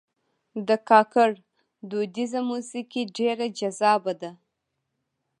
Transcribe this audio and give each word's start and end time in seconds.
د 0.67 0.69
کاکړ 0.89 1.29
دودیزه 1.89 2.39
موسیقي 2.51 3.01
ډېر 3.17 3.37
جذابه 3.59 4.13
ده. 4.21 4.31